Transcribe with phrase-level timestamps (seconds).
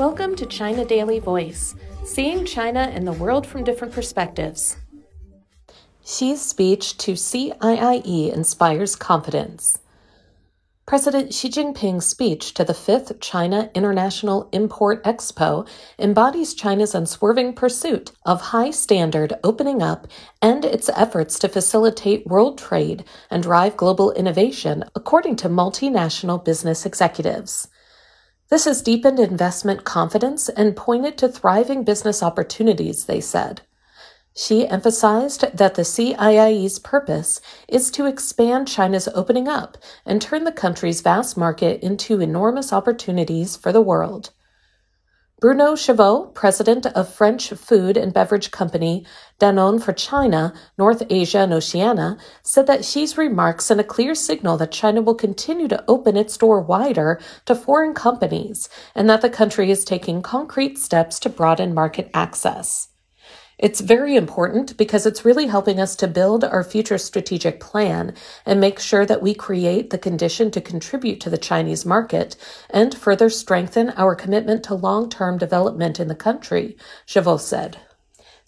[0.00, 1.74] Welcome to China Daily Voice,
[2.04, 4.78] seeing China and the world from different perspectives.
[6.02, 9.78] Xi's speech to CIIE inspires confidence.
[10.86, 15.68] President Xi Jinping's speech to the fifth China International Import Expo
[15.98, 20.08] embodies China's unswerving pursuit of high standard opening up
[20.40, 26.86] and its efforts to facilitate world trade and drive global innovation, according to multinational business
[26.86, 27.68] executives.
[28.50, 33.62] This has deepened investment confidence and pointed to thriving business opportunities, they said.
[34.36, 40.52] Xi emphasized that the CIIE's purpose is to expand China's opening up and turn the
[40.52, 44.30] country's vast market into enormous opportunities for the world.
[45.40, 49.06] Bruno Chevot, president of French food and beverage company
[49.40, 54.58] Danone for China, North Asia, and Oceania, said that Xi's remarks sent a clear signal
[54.58, 59.30] that China will continue to open its door wider to foreign companies and that the
[59.30, 62.88] country is taking concrete steps to broaden market access.
[63.60, 68.14] It's very important because it's really helping us to build our future strategic plan
[68.46, 72.36] and make sure that we create the condition to contribute to the Chinese market
[72.70, 76.74] and further strengthen our commitment to long term development in the country,
[77.06, 77.78] Chevot said.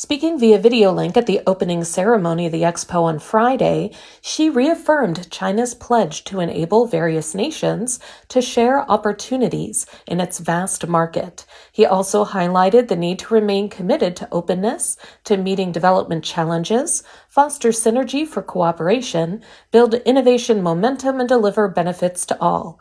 [0.00, 3.90] Speaking via video link at the opening ceremony of the expo on Friday,
[4.22, 11.44] Xi reaffirmed China's pledge to enable various nations to share opportunities in its vast market.
[11.72, 17.70] He also highlighted the need to remain committed to openness, to meeting development challenges, foster
[17.70, 22.78] synergy for cooperation, build innovation momentum, and deliver benefits to all.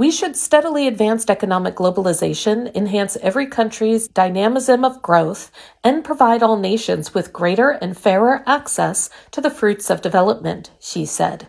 [0.00, 5.52] We should steadily advance economic globalization, enhance every country's dynamism of growth,
[5.84, 11.04] and provide all nations with greater and fairer access to the fruits of development, Xi
[11.04, 11.48] said.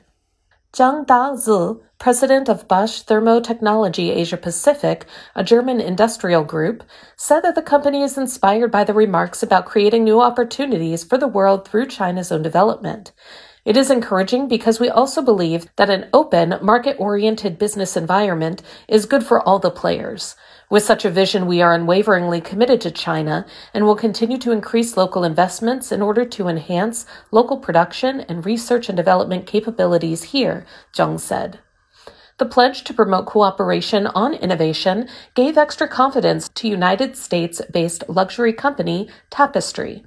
[0.74, 6.84] Zhang Dazi, president of Bosch Thermotechnology Asia Pacific, a German industrial group,
[7.16, 11.26] said that the company is inspired by the remarks about creating new opportunities for the
[11.26, 13.14] world through China's own development.
[13.64, 19.06] It is encouraging because we also believe that an open, market oriented business environment is
[19.06, 20.36] good for all the players.
[20.72, 24.98] With such a vision, we are unwaveringly committed to China and will continue to increase
[24.98, 31.20] local investments in order to enhance local production and research and development capabilities here, Zhang
[31.20, 31.60] said.
[32.40, 38.54] The pledge to promote cooperation on innovation gave extra confidence to United States based luxury
[38.54, 40.04] company Tapestry.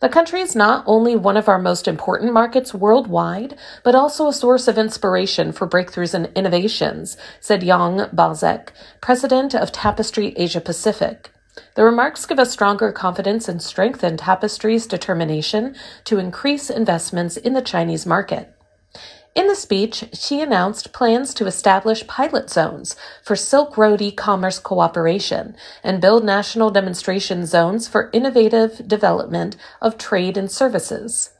[0.00, 4.32] The country is not only one of our most important markets worldwide, but also a
[4.32, 8.68] source of inspiration for breakthroughs and innovations, said Yann Bozec,
[9.00, 11.30] president of Tapestry Asia Pacific.
[11.74, 15.74] The remarks give us stronger confidence and strengthen Tapestry's determination
[16.04, 18.55] to increase investments in the Chinese market.
[19.36, 24.58] In the speech, Xi announced plans to establish pilot zones for Silk Road e commerce
[24.58, 25.54] cooperation
[25.84, 31.32] and build national demonstration zones for innovative development of trade and services.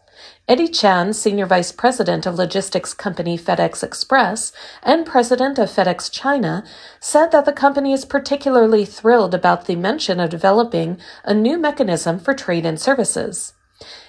[0.46, 4.52] Eddie Chan, Senior Vice President of logistics company FedEx Express
[4.82, 6.64] and President of FedEx China,
[7.00, 12.18] said that the company is particularly thrilled about the mention of developing a new mechanism
[12.18, 13.54] for trade and services.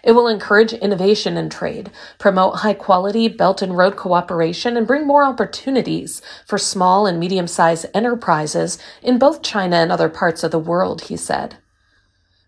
[0.04, 5.06] It will encourage innovation in trade, promote high quality Belt and Road cooperation, and bring
[5.06, 10.52] more opportunities for small and medium sized enterprises in both China and other parts of
[10.52, 11.58] the world, he said.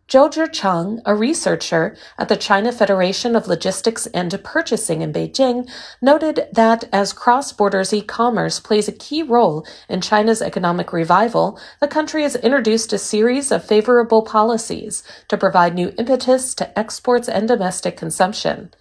[0.10, 5.70] Zhou Cheng, a researcher at the China Federation of Logistics and Purchasing in Beijing,
[6.02, 11.60] noted that as cross borders e commerce plays a key role in China's economic revival,
[11.80, 17.30] the country has introduced a series of favorable policies to provide new impetus to exports
[17.30, 18.74] and domestic consumption.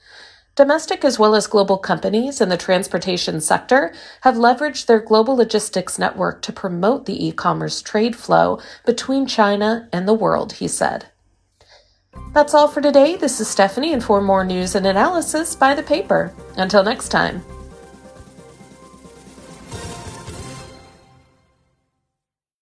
[0.56, 5.98] Domestic as well as global companies in the transportation sector have leveraged their global logistics
[5.98, 11.04] network to promote the e commerce trade flow between China and the world, he said.
[12.32, 13.16] That's all for today.
[13.16, 16.32] This is Stephanie, and for more news and analysis, buy the paper.
[16.56, 17.42] Until next time.